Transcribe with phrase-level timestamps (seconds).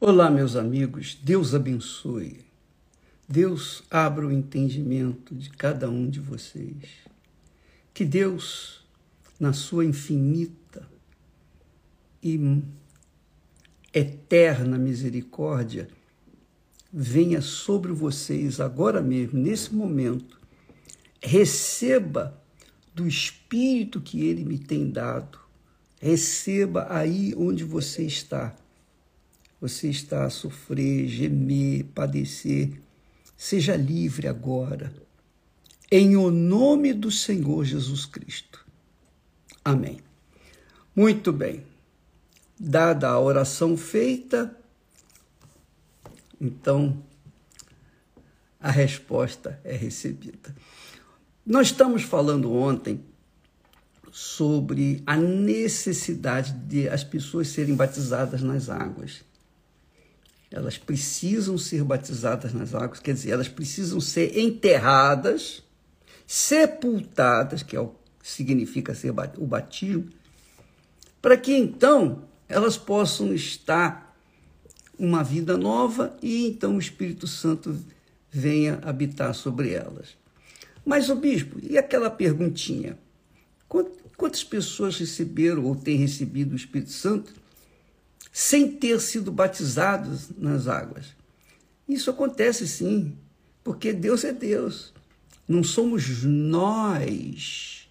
[0.00, 2.38] Olá, meus amigos, Deus abençoe.
[3.28, 6.84] Deus abra o entendimento de cada um de vocês.
[7.92, 8.86] Que Deus,
[9.40, 10.88] na sua infinita
[12.22, 12.62] e
[13.92, 15.88] eterna misericórdia,
[16.92, 20.38] venha sobre vocês agora mesmo, nesse momento.
[21.20, 22.40] Receba
[22.94, 25.40] do Espírito que Ele me tem dado.
[26.00, 28.54] Receba aí onde você está
[29.60, 32.80] você está a sofrer, gemer, padecer,
[33.36, 34.92] seja livre agora,
[35.90, 38.64] em o nome do Senhor Jesus Cristo.
[39.64, 40.00] Amém.
[40.94, 41.64] Muito bem.
[42.58, 44.56] Dada a oração feita,
[46.40, 47.02] então
[48.60, 50.54] a resposta é recebida.
[51.46, 53.04] Nós estamos falando ontem
[54.10, 59.27] sobre a necessidade de as pessoas serem batizadas nas águas
[60.50, 65.62] elas precisam ser batizadas nas águas, quer dizer, elas precisam ser enterradas,
[66.26, 70.08] sepultadas, que é o que significa ser o batismo,
[71.20, 74.16] para que então elas possam estar
[74.98, 77.78] uma vida nova e então o Espírito Santo
[78.30, 80.16] venha habitar sobre elas.
[80.84, 82.98] Mas o bispo, e aquela perguntinha?
[84.16, 87.32] Quantas pessoas receberam ou têm recebido o Espírito Santo?
[88.32, 91.16] Sem ter sido batizados nas águas.
[91.88, 93.16] Isso acontece sim,
[93.64, 94.92] porque Deus é Deus.
[95.46, 97.88] Não somos nós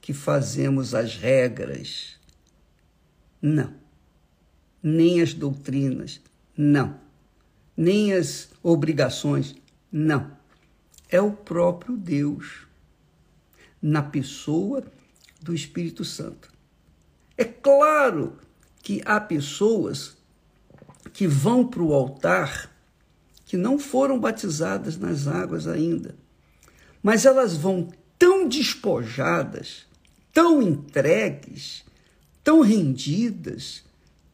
[0.00, 2.18] que fazemos as regras.
[3.40, 3.72] Não.
[4.82, 6.20] Nem as doutrinas.
[6.56, 6.98] Não.
[7.76, 9.54] Nem as obrigações.
[9.92, 10.36] Não.
[11.08, 12.66] É o próprio Deus,
[13.80, 14.84] na pessoa
[15.40, 16.52] do Espírito Santo.
[17.36, 18.36] É claro
[18.88, 20.16] que há pessoas
[21.12, 22.74] que vão para o altar
[23.44, 26.16] que não foram batizadas nas águas ainda,
[27.02, 29.86] mas elas vão tão despojadas,
[30.32, 31.84] tão entregues,
[32.42, 33.84] tão rendidas,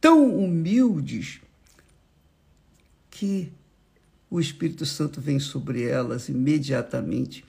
[0.01, 1.41] tão humildes,
[3.11, 3.53] que
[4.31, 7.45] o Espírito Santo vem sobre elas imediatamente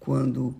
[0.00, 0.56] quando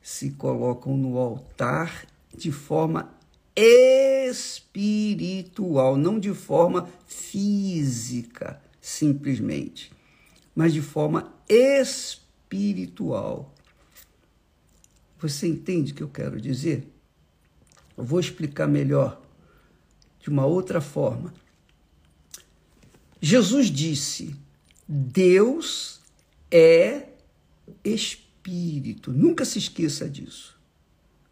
[0.00, 3.12] se colocam no altar de forma
[3.56, 9.92] espiritual, não de forma física, simplesmente,
[10.54, 13.54] mas de forma espiritual.
[15.18, 16.88] Você entende o que eu quero dizer?
[17.96, 19.22] Eu vou explicar melhor
[20.20, 21.32] de uma outra forma.
[23.20, 24.36] Jesus disse:
[24.86, 26.00] Deus
[26.50, 27.08] é
[27.84, 29.12] espírito.
[29.12, 30.58] Nunca se esqueça disso.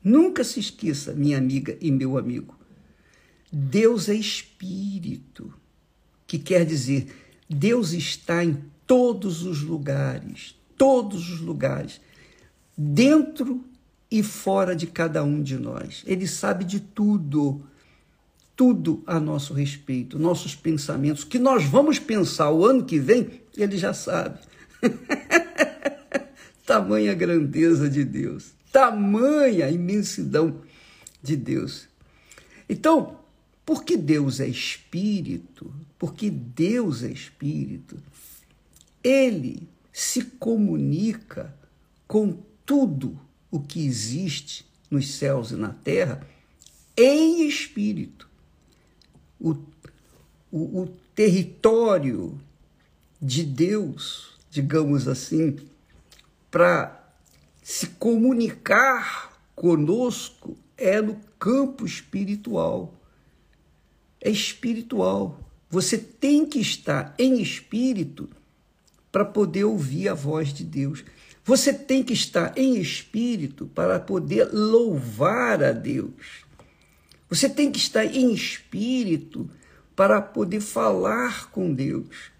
[0.02, 2.56] Nunca se esqueça, minha amiga e meu amigo.
[3.52, 5.52] Deus é espírito,
[6.26, 7.06] que quer dizer,
[7.48, 12.00] Deus está em todos os lugares, todos os lugares,
[12.76, 13.64] dentro
[14.10, 16.02] e fora de cada um de nós.
[16.06, 17.62] Ele sabe de tudo,
[18.56, 23.76] tudo a nosso respeito, nossos pensamentos, que nós vamos pensar o ano que vem, ele
[23.76, 24.40] já sabe.
[26.66, 30.62] Tamanha grandeza de Deus tamanha imensidão
[31.22, 31.87] de Deus.
[32.69, 33.21] Então,
[33.65, 38.03] porque Deus é espírito, porque Deus é espírito,
[39.05, 41.55] ele se comunica
[42.09, 46.27] com tudo o que existe nos céus e na terra
[46.97, 48.28] em espírito.
[49.38, 49.53] O,
[50.50, 52.41] o, o território
[53.21, 55.56] de Deus, digamos assim,
[56.50, 57.01] para
[57.62, 62.93] se comunicar conosco é no campo espiritual.
[64.21, 65.39] É espiritual.
[65.71, 68.28] Você tem que estar em espírito
[69.11, 71.05] para poder ouvir a voz de Deus.
[71.45, 76.44] Você tem que estar em espírito para poder louvar a Deus.
[77.29, 79.49] Você tem que estar em espírito
[79.94, 82.31] para poder falar com Deus.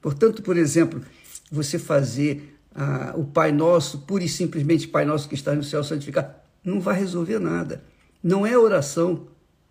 [0.00, 1.04] Portanto, por exemplo,
[1.50, 5.82] você fazer ah, o Pai Nosso, pura e simplesmente Pai Nosso que está no céu
[5.82, 6.32] santificado,
[6.62, 7.82] não vai resolver nada.
[8.22, 9.26] Não é oração,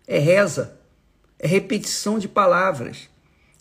[0.06, 0.78] é reza,
[1.38, 3.08] é repetição de palavras,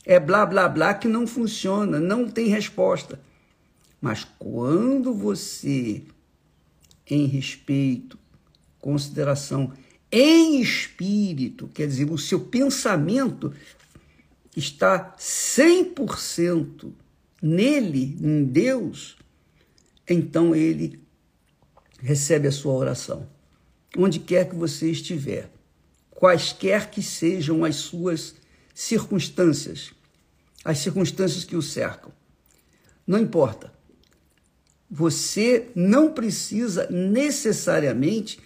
[0.05, 3.21] é blá blá blá que não funciona, não tem resposta.
[4.01, 6.03] Mas quando você,
[7.09, 8.19] em respeito,
[8.81, 9.71] consideração,
[10.11, 13.53] em espírito, quer dizer, o seu pensamento
[14.53, 16.91] está 100%
[17.41, 19.16] nele, em Deus,
[20.09, 20.99] então ele
[21.99, 23.27] recebe a sua oração.
[23.97, 25.49] Onde quer que você estiver,
[26.11, 28.35] quaisquer que sejam as suas
[28.73, 29.91] circunstâncias,
[30.63, 32.11] as circunstâncias que o cercam.
[33.05, 33.73] Não importa.
[34.89, 38.39] Você não precisa necessariamente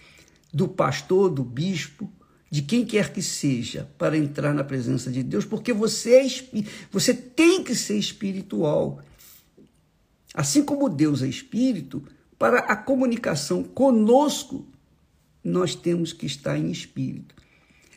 [0.52, 2.10] do pastor, do bispo,
[2.50, 6.26] de quem quer que seja, para entrar na presença de Deus, porque você, é,
[6.90, 9.02] você tem que ser espiritual.
[10.34, 12.02] Assim como Deus é espírito,
[12.38, 14.66] para a comunicação conosco,
[15.44, 17.34] nós temos que estar em espírito.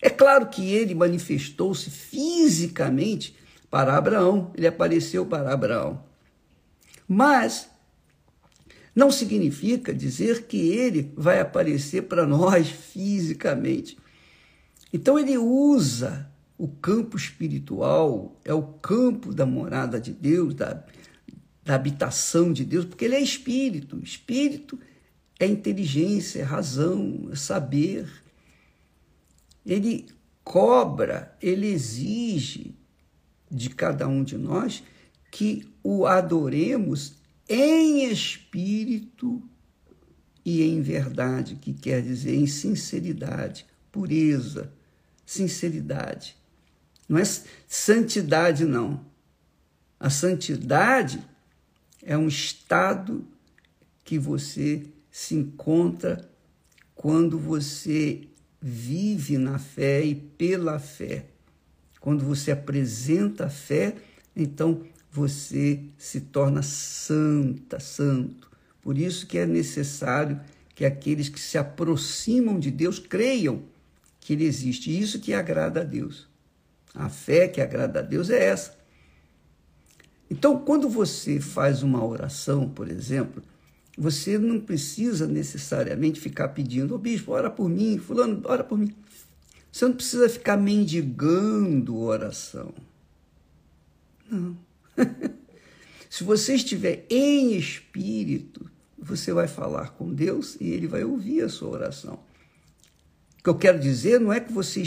[0.02, 3.36] É claro que ele manifestou-se fisicamente
[3.72, 6.04] para Abraão, ele apareceu para Abraão.
[7.08, 7.70] Mas
[8.96, 13.98] não significa dizer que ele vai aparecer para nós fisicamente.
[14.94, 20.86] Então ele usa o campo espiritual, é o campo da morada de Deus, da,
[21.66, 24.00] da habitação de Deus, porque ele é espírito.
[24.02, 24.80] Espírito
[25.40, 28.08] é inteligência, é razão, é saber.
[29.66, 30.06] Ele
[30.44, 32.76] cobra, ele exige
[33.50, 34.84] de cada um de nós
[35.32, 37.16] que o adoremos
[37.50, 39.42] em espírito
[40.46, 44.72] e em verdade, que quer dizer em sinceridade, pureza,
[45.26, 46.38] sinceridade.
[47.10, 47.24] Não é
[47.68, 49.04] santidade, não.
[50.00, 51.24] A santidade
[52.06, 53.26] é um estado
[54.04, 56.30] que você se encontra
[56.94, 58.22] quando você
[58.62, 61.26] vive na fé e pela fé.
[62.00, 63.96] Quando você apresenta a fé,
[64.36, 68.52] então você se torna santa, santo.
[68.82, 70.40] Por isso que é necessário
[70.76, 73.64] que aqueles que se aproximam de Deus creiam
[74.20, 74.96] que ele existe.
[74.96, 76.28] Isso que agrada a Deus.
[76.94, 78.75] A fé que agrada a Deus é essa.
[80.36, 83.42] Então, quando você faz uma oração, por exemplo,
[83.98, 88.78] você não precisa necessariamente ficar pedindo, ô oh, bispo, ora por mim, fulano, ora por
[88.78, 88.94] mim.
[89.72, 92.74] Você não precisa ficar mendigando oração.
[94.30, 94.58] Não.
[96.10, 101.50] Se você estiver em espírito, você vai falar com Deus e ele vai ouvir a
[101.50, 102.20] sua oração.
[103.40, 104.84] O que eu quero dizer não é que você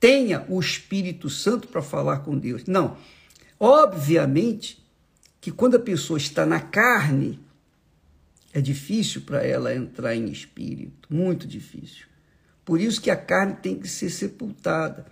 [0.00, 2.64] tenha o Espírito Santo para falar com Deus.
[2.64, 2.96] Não.
[3.58, 4.84] Obviamente
[5.40, 7.40] que quando a pessoa está na carne,
[8.52, 12.06] é difícil para ela entrar em espírito, muito difícil.
[12.64, 15.06] Por isso que a carne tem que ser sepultada,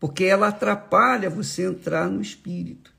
[0.00, 2.92] porque ela atrapalha você entrar no espírito.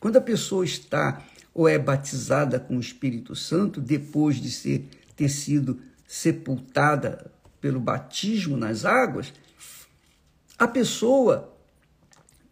[0.00, 1.24] Quando a pessoa está
[1.54, 7.30] ou é batizada com o Espírito Santo, depois de ser, ter sido sepultada
[7.60, 9.32] pelo batismo nas águas,
[10.58, 11.53] a pessoa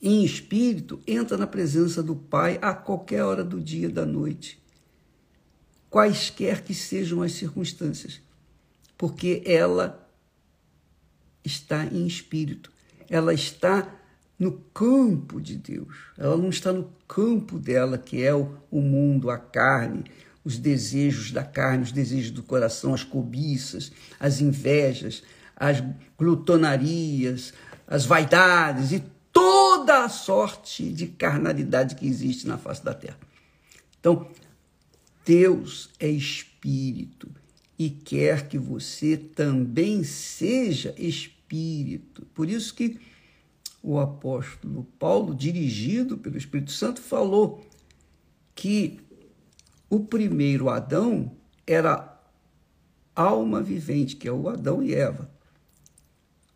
[0.03, 4.61] em espírito, entra na presença do Pai a qualquer hora do dia da noite,
[5.89, 8.21] quaisquer que sejam as circunstâncias,
[8.99, 10.11] porque ela
[11.45, 12.73] está em espírito,
[13.09, 13.89] ela está
[14.37, 19.31] no campo de Deus, ela não está no campo dela, que é o, o mundo,
[19.31, 20.05] a carne,
[20.45, 25.23] os desejos da carne, os desejos do coração, as cobiças, as invejas,
[25.55, 25.81] as
[26.19, 27.53] glutonarias,
[27.87, 33.19] as vaidades e toda a sorte de carnalidade que existe na face da terra.
[33.99, 34.29] Então,
[35.25, 37.31] Deus é espírito
[37.79, 42.27] e quer que você também seja espírito.
[42.35, 43.01] Por isso que
[43.83, 47.67] o apóstolo Paulo, dirigido pelo Espírito Santo, falou
[48.55, 49.01] que
[49.91, 52.21] o primeiro Adão era
[53.15, 55.31] alma vivente, que é o Adão e Eva.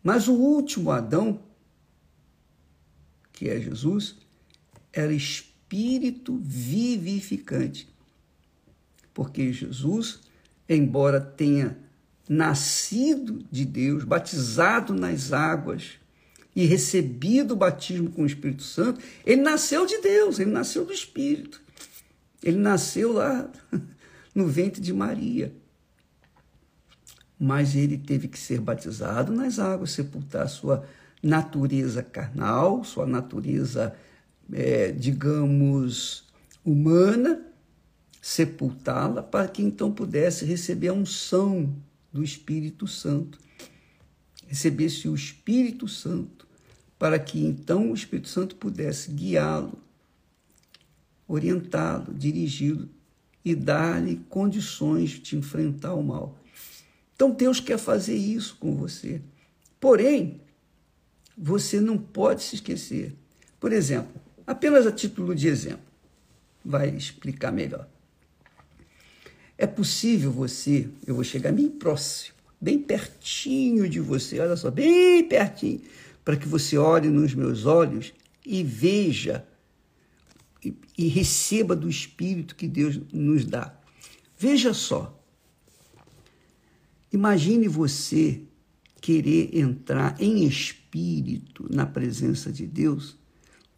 [0.01, 1.39] Mas o último Adão
[3.37, 4.15] que é Jesus,
[4.91, 7.87] era espírito vivificante.
[9.13, 10.21] Porque Jesus,
[10.67, 11.77] embora tenha
[12.27, 15.99] nascido de Deus, batizado nas águas
[16.55, 20.91] e recebido o batismo com o Espírito Santo, ele nasceu de Deus, ele nasceu do
[20.91, 21.61] Espírito.
[22.41, 23.49] Ele nasceu lá
[24.33, 25.53] no ventre de Maria.
[27.39, 30.87] Mas ele teve que ser batizado nas águas, sepultar sua
[31.21, 33.95] natureza carnal, sua natureza,
[34.51, 36.25] é, digamos,
[36.63, 37.45] humana,
[38.21, 41.73] sepultá-la, para que então pudesse receber a unção
[42.11, 43.39] do Espírito Santo.
[44.47, 46.47] Recebesse o Espírito Santo,
[46.97, 49.77] para que então o Espírito Santo pudesse guiá-lo,
[51.27, 52.89] orientá-lo, dirigi-lo
[53.43, 56.37] e dar-lhe condições de enfrentar o mal.
[57.15, 59.21] Então Deus quer fazer isso com você.
[59.79, 60.41] Porém,
[61.37, 63.13] você não pode se esquecer.
[63.59, 65.85] Por exemplo, apenas a título de exemplo,
[66.65, 67.87] vai explicar melhor.
[69.57, 75.23] É possível você, eu vou chegar bem próximo, bem pertinho de você, olha só, bem
[75.23, 75.81] pertinho,
[76.25, 78.13] para que você olhe nos meus olhos
[78.45, 79.45] e veja
[80.63, 83.75] e, e receba do Espírito que Deus nos dá.
[84.37, 85.13] Veja só.
[87.11, 88.41] Imagine você
[89.01, 90.86] querer entrar em espírito
[91.69, 93.17] na presença de Deus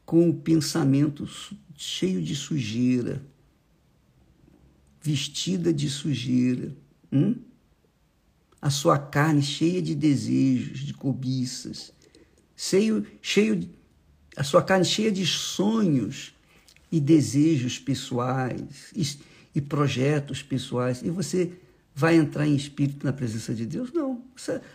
[0.06, 1.30] com o pensamento
[1.76, 3.24] cheio de sujeira,
[5.02, 6.76] vestida de sujeira,
[7.12, 7.36] hum?
[8.62, 11.94] a sua carne cheia de desejos, de cobiças,
[12.56, 13.70] cheio, cheio
[14.36, 16.34] a sua carne cheia de sonhos
[16.92, 19.06] e desejos pessoais e,
[19.54, 21.54] e projetos pessoais, e você
[21.94, 23.92] vai entrar em espírito na presença de Deus?
[23.94, 24.24] Não.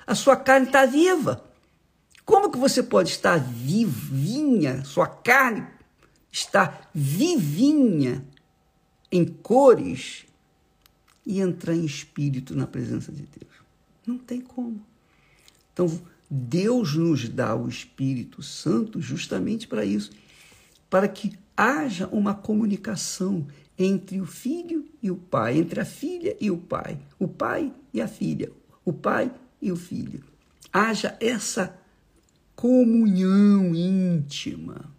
[0.06, 1.53] A sua carne está viva.
[2.54, 5.66] Que você pode estar vivinha, sua carne
[6.30, 8.24] está vivinha
[9.10, 10.24] em cores
[11.26, 13.52] e entrar em espírito na presença de Deus?
[14.06, 14.80] Não tem como.
[15.72, 20.12] Então, Deus nos dá o Espírito Santo justamente para isso,
[20.88, 26.52] para que haja uma comunicação entre o filho e o pai, entre a filha e
[26.52, 28.52] o pai, o pai e a filha,
[28.84, 30.22] o pai e o filho.
[30.72, 31.82] Haja essa
[32.56, 34.92] comunhão íntima.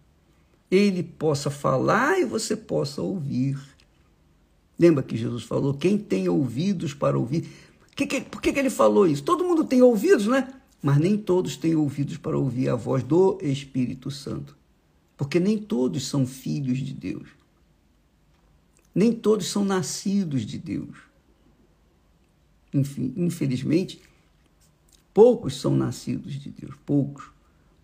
[0.70, 3.58] Ele possa falar e você possa ouvir.
[4.78, 7.48] Lembra que Jesus falou: quem tem ouvidos para ouvir.
[7.94, 9.22] Que que, por que, que ele falou isso?
[9.22, 10.52] Todo mundo tem ouvidos, né?
[10.82, 14.54] Mas nem todos têm ouvidos para ouvir a voz do Espírito Santo.
[15.16, 17.28] Porque nem todos são filhos de Deus.
[18.94, 20.96] Nem todos são nascidos de Deus.
[22.72, 24.00] Enfim, infelizmente,
[25.14, 27.24] poucos são nascidos de Deus, poucos,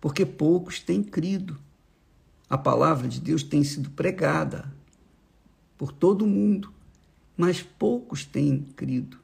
[0.03, 1.57] porque poucos têm crido.
[2.49, 4.69] A palavra de Deus tem sido pregada
[5.77, 6.73] por todo mundo,
[7.37, 9.17] mas poucos têm crido.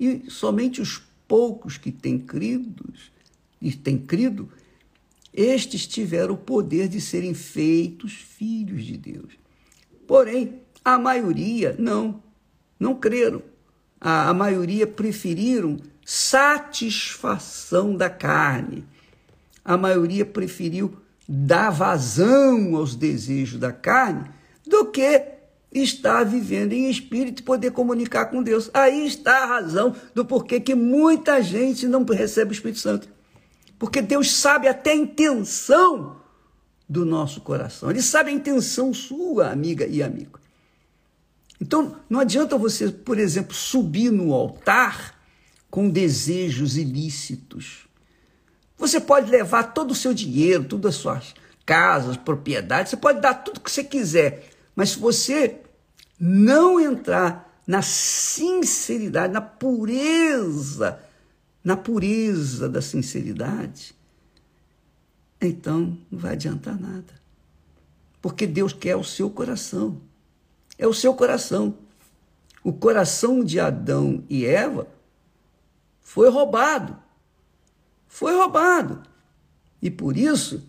[0.00, 2.90] E somente os poucos que têm crido,
[3.60, 4.48] e têm crido,
[5.34, 9.34] estes tiveram o poder de serem feitos filhos de Deus.
[10.06, 12.22] Porém, a maioria não,
[12.80, 13.42] não creram.
[14.00, 18.95] A, a maioria preferiram satisfação da carne.
[19.66, 20.96] A maioria preferiu
[21.28, 24.30] dar vazão aos desejos da carne
[24.64, 25.22] do que
[25.72, 28.70] estar vivendo em espírito e poder comunicar com Deus.
[28.72, 33.08] Aí está a razão do porquê que muita gente não recebe o Espírito Santo.
[33.78, 36.16] Porque Deus sabe até a intenção
[36.88, 37.90] do nosso coração.
[37.90, 40.38] Ele sabe a intenção sua, amiga e amigo.
[41.60, 45.18] Então, não adianta você, por exemplo, subir no altar
[45.70, 47.85] com desejos ilícitos.
[48.78, 53.34] Você pode levar todo o seu dinheiro, todas as suas casas, propriedades, você pode dar
[53.34, 55.60] tudo que você quiser, mas se você
[56.18, 61.00] não entrar na sinceridade, na pureza,
[61.64, 63.94] na pureza da sinceridade,
[65.40, 67.14] então não vai adiantar nada.
[68.22, 70.00] Porque Deus quer o seu coração
[70.78, 71.74] é o seu coração.
[72.62, 74.88] O coração de Adão e Eva
[76.00, 76.98] foi roubado.
[78.16, 79.02] Foi roubado.
[79.82, 80.66] E por isso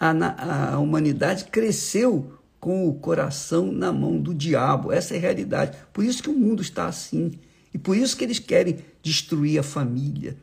[0.00, 4.90] a, a humanidade cresceu com o coração na mão do diabo.
[4.90, 5.78] Essa é a realidade.
[5.92, 7.38] Por isso que o mundo está assim.
[7.72, 10.36] E por isso que eles querem destruir a família.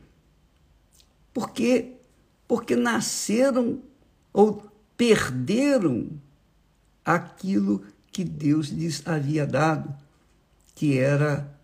[1.34, 1.92] Por quê?
[2.48, 3.82] Porque nasceram
[4.32, 4.66] ou
[4.96, 6.08] perderam
[7.04, 9.94] aquilo que Deus lhes havia dado,
[10.74, 11.54] que era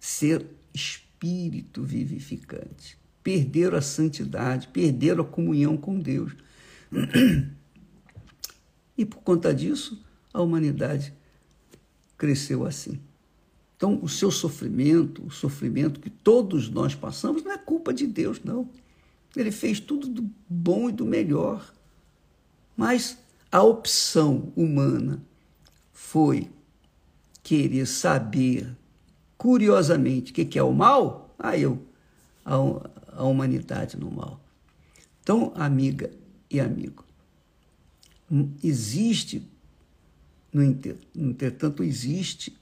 [0.00, 0.44] ser
[0.74, 3.03] espírito vivificante.
[3.24, 6.32] Perderam a santidade, perderam a comunhão com Deus.
[8.96, 10.00] E por conta disso,
[10.32, 11.12] a humanidade
[12.16, 13.00] cresceu assim.
[13.76, 18.40] Então, o seu sofrimento, o sofrimento que todos nós passamos, não é culpa de Deus,
[18.44, 18.68] não.
[19.34, 21.74] Ele fez tudo do bom e do melhor.
[22.76, 23.18] Mas
[23.50, 25.20] a opção humana
[25.92, 26.48] foi
[27.42, 28.76] querer saber
[29.36, 31.82] curiosamente o que é o mal, aí eu,
[32.44, 34.40] a, humanidade no mal.
[35.22, 36.10] Então, amiga
[36.50, 37.04] e amigo,
[38.62, 39.48] existe,
[40.52, 40.62] no
[41.14, 42.56] entretanto, existe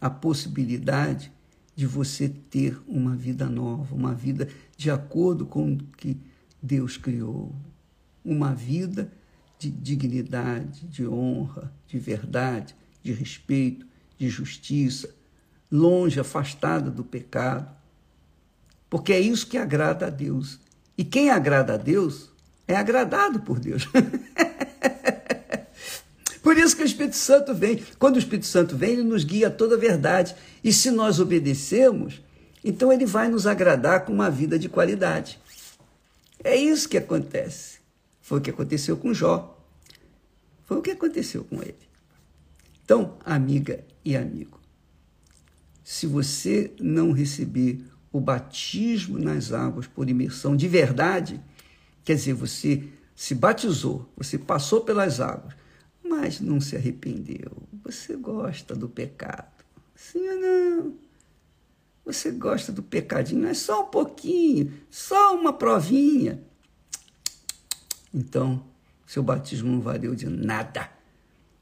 [0.00, 1.32] a possibilidade
[1.74, 6.16] de você ter uma vida nova, uma vida de acordo com o que
[6.62, 7.54] Deus criou,
[8.24, 9.10] uma vida
[9.58, 13.86] de dignidade, de honra, de verdade, de respeito,
[14.18, 15.14] de justiça,
[15.70, 17.74] longe, afastada do pecado.
[18.94, 20.60] Porque é isso que agrada a Deus.
[20.96, 22.30] E quem agrada a Deus
[22.64, 23.88] é agradado por Deus.
[26.40, 27.82] Por isso que o Espírito Santo vem.
[27.98, 30.36] Quando o Espírito Santo vem, ele nos guia a toda a verdade.
[30.62, 32.22] E se nós obedecemos,
[32.62, 35.40] então ele vai nos agradar com uma vida de qualidade.
[36.44, 37.78] É isso que acontece.
[38.22, 39.60] Foi o que aconteceu com Jó.
[40.66, 41.74] Foi o que aconteceu com ele.
[42.84, 44.60] Então, amiga e amigo,
[45.82, 51.42] se você não receber o batismo nas águas por imersão de verdade,
[52.04, 55.52] quer dizer, você se batizou, você passou pelas águas,
[56.00, 57.50] mas não se arrependeu.
[57.82, 59.64] Você gosta do pecado.
[59.96, 60.94] Sim ou não?
[62.04, 66.40] Você gosta do pecadinho, é só um pouquinho, só uma provinha.
[68.14, 68.64] Então,
[69.04, 70.88] seu batismo não valeu de nada.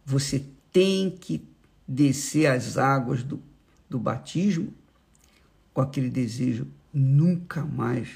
[0.04, 1.49] Você tem que
[1.88, 3.42] descer as águas do,
[3.88, 4.82] do batismo
[5.73, 8.09] com aquele desejo: nunca mais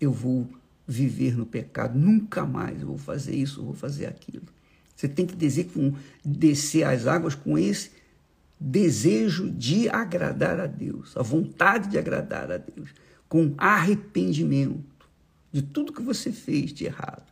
[0.00, 0.48] eu vou
[0.86, 4.44] viver no pecado, nunca mais eu vou fazer isso, eu vou fazer aquilo.
[4.94, 7.90] Você tem que dizer com, descer as águas com esse
[8.60, 12.90] desejo de agradar a Deus, a vontade de agradar a Deus,
[13.28, 14.84] com arrependimento
[15.50, 17.24] de tudo que você fez de errado.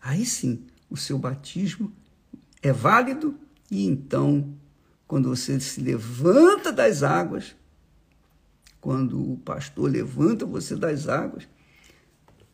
[0.00, 1.92] Aí sim, o seu batismo
[2.62, 3.34] é válido
[3.70, 4.52] e então,
[5.06, 7.54] quando você se levanta das águas,
[8.80, 11.46] quando o pastor levanta você das águas,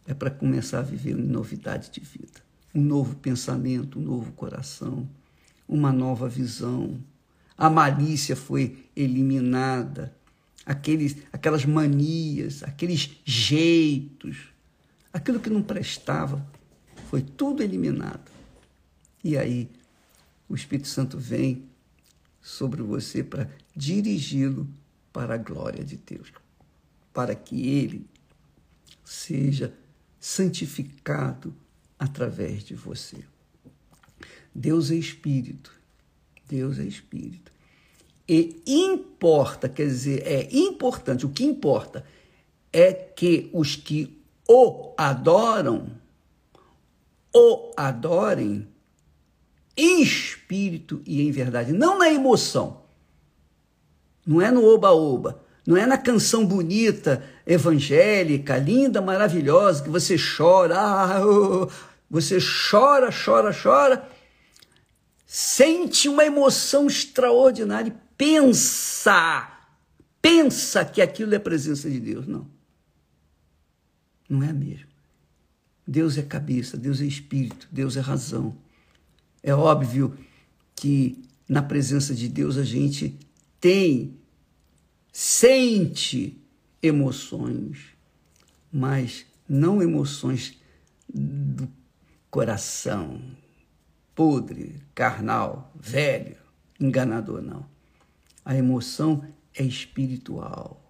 [0.06, 2.40] é para começar a viver uma novidade de vida,
[2.74, 5.08] um novo pensamento, um novo coração,
[5.68, 6.98] uma nova visão.
[7.56, 10.14] A malícia foi eliminada,
[10.64, 14.48] aqueles, aquelas manias, aqueles jeitos,
[15.12, 16.46] aquilo que não prestava,
[17.08, 18.30] foi tudo eliminado.
[19.22, 19.70] E aí
[20.48, 21.64] o Espírito Santo vem
[22.40, 24.68] sobre você para dirigi-lo
[25.16, 26.30] para a glória de Deus,
[27.10, 28.06] para que ele
[29.02, 29.72] seja
[30.20, 31.56] santificado
[31.98, 33.24] através de você.
[34.54, 35.72] Deus é espírito.
[36.46, 37.50] Deus é espírito.
[38.28, 42.04] E importa, quer dizer, é importante, o que importa
[42.70, 45.98] é que os que o adoram,
[47.34, 48.68] o adorem
[49.74, 52.84] em espírito e em verdade, não na emoção.
[54.26, 60.76] Não é no oba-oba, não é na canção bonita, evangélica, linda, maravilhosa, que você chora,
[60.78, 61.20] ah,
[62.10, 64.08] você chora, chora, chora,
[65.24, 69.50] sente uma emoção extraordinária e pensa,
[70.20, 72.26] pensa que aquilo é presença de Deus.
[72.26, 72.46] Não.
[74.28, 74.86] Não é mesmo.
[75.86, 78.56] Deus é cabeça, Deus é espírito, Deus é razão.
[79.42, 80.16] É óbvio
[80.74, 83.16] que na presença de Deus a gente
[83.66, 84.16] tem,
[85.12, 86.40] sente
[86.80, 87.96] emoções,
[88.70, 90.56] mas não emoções
[91.12, 91.68] do
[92.30, 93.20] coração
[94.14, 96.36] podre, carnal, velho,
[96.78, 97.68] enganador, não.
[98.44, 100.80] A emoção é espiritual,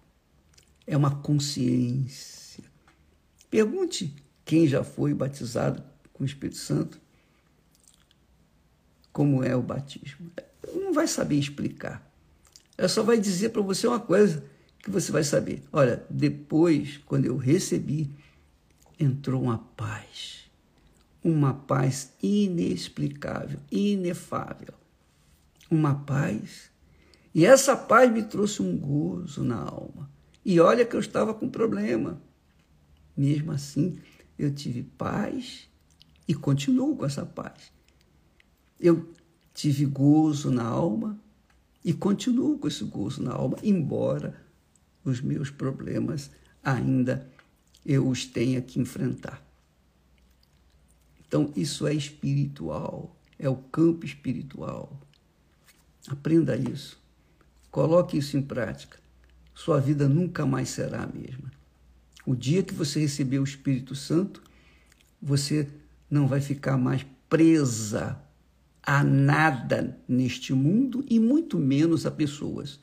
[0.85, 2.63] é uma consciência.
[3.49, 7.01] Pergunte quem já foi batizado com o Espírito Santo
[9.11, 10.31] como é o batismo.
[10.75, 12.06] Não vai saber explicar.
[12.77, 14.43] Ela só vai dizer para você uma coisa
[14.83, 15.63] que você vai saber.
[15.73, 18.09] Olha, depois, quando eu recebi,
[18.99, 20.49] entrou uma paz.
[21.23, 24.73] Uma paz inexplicável, inefável.
[25.69, 26.71] Uma paz.
[27.33, 30.09] E essa paz me trouxe um gozo na alma.
[30.45, 32.21] E olha que eu estava com problema.
[33.15, 33.99] Mesmo assim,
[34.37, 35.67] eu tive paz
[36.27, 37.71] e continuo com essa paz.
[38.79, 39.11] Eu
[39.53, 41.19] tive gozo na alma
[41.87, 44.35] e continuo com esse gozo na alma, embora
[45.05, 46.29] os meus problemas
[46.61, 47.31] ainda
[47.85, 49.41] eu os tenha que enfrentar.
[51.25, 54.99] Então, isso é espiritual, é o campo espiritual.
[56.09, 57.01] Aprenda isso.
[57.71, 58.99] Coloque isso em prática.
[59.55, 61.49] Sua vida nunca mais será a mesma.
[62.25, 64.43] O dia que você receber o Espírito Santo,
[65.21, 65.69] você
[66.11, 68.21] não vai ficar mais presa
[68.87, 72.79] a nada neste mundo e muito menos a pessoas.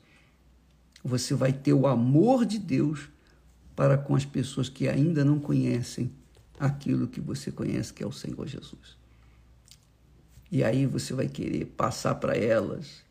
[1.02, 3.08] Você vai ter o amor de Deus
[3.74, 6.12] para com as pessoas que ainda não conhecem
[6.60, 8.98] aquilo que você conhece, que é o Senhor Jesus.
[10.52, 13.02] E aí você vai querer passar para elas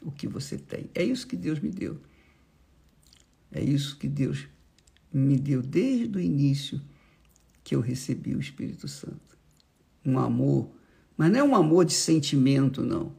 [0.00, 0.88] o que você tem.
[0.94, 2.00] É isso que Deus me deu.
[3.50, 4.46] É isso que Deus
[5.12, 6.80] me deu desde o início
[7.64, 9.36] que eu recebi o Espírito Santo.
[10.06, 10.70] Um amor
[11.20, 13.12] mas não é um amor de sentimento, não.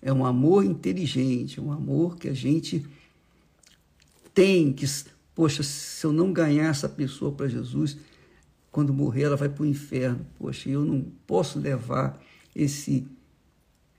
[0.00, 2.82] É um amor inteligente, um amor que a gente
[4.32, 4.86] tem que.
[5.34, 7.98] Poxa, se eu não ganhar essa pessoa para Jesus,
[8.70, 10.24] quando morrer ela vai para o inferno.
[10.38, 12.18] Poxa, eu não posso levar
[12.56, 13.06] esse,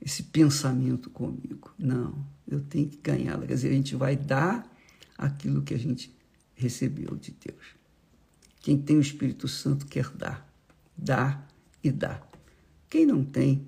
[0.04, 1.72] esse pensamento comigo.
[1.78, 3.46] Não, eu tenho que ganhá-la.
[3.46, 4.68] Quer dizer, a gente vai dar
[5.16, 6.12] aquilo que a gente
[6.56, 7.64] recebeu de Deus.
[8.62, 10.44] Quem tem o Espírito Santo quer dar,
[10.98, 11.46] dar
[11.84, 12.33] e dar.
[12.94, 13.66] Quem não tem,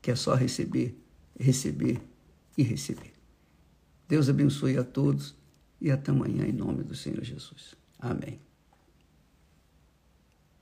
[0.00, 0.98] quer só receber,
[1.38, 2.00] receber
[2.56, 3.12] e receber.
[4.08, 5.36] Deus abençoe a todos
[5.78, 7.74] e até amanhã em nome do Senhor Jesus.
[7.98, 8.40] Amém.